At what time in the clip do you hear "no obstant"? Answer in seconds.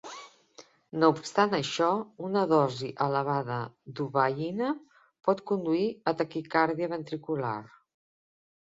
1.03-1.53